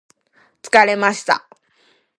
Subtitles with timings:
[0.63, 1.47] 疲れました